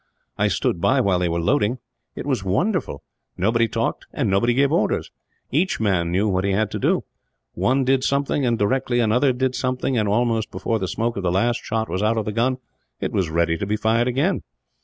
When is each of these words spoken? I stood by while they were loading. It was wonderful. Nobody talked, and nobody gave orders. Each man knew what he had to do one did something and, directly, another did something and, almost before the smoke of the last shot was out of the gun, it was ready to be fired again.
I 0.35 0.47
stood 0.47 0.81
by 0.81 0.99
while 0.99 1.19
they 1.19 1.29
were 1.29 1.39
loading. 1.39 1.77
It 2.15 2.25
was 2.25 2.43
wonderful. 2.43 3.03
Nobody 3.37 3.67
talked, 3.67 4.07
and 4.11 4.31
nobody 4.31 4.55
gave 4.55 4.71
orders. 4.71 5.11
Each 5.51 5.79
man 5.79 6.09
knew 6.11 6.27
what 6.27 6.43
he 6.43 6.53
had 6.53 6.71
to 6.71 6.79
do 6.79 7.03
one 7.53 7.83
did 7.85 8.03
something 8.03 8.43
and, 8.43 8.57
directly, 8.57 8.99
another 8.99 9.31
did 9.31 9.53
something 9.53 9.99
and, 9.99 10.09
almost 10.09 10.49
before 10.49 10.79
the 10.79 10.87
smoke 10.87 11.17
of 11.17 11.21
the 11.21 11.31
last 11.31 11.59
shot 11.63 11.87
was 11.87 12.01
out 12.01 12.17
of 12.17 12.25
the 12.25 12.31
gun, 12.31 12.57
it 12.99 13.11
was 13.11 13.29
ready 13.29 13.59
to 13.59 13.67
be 13.67 13.77
fired 13.77 14.07
again. 14.07 14.41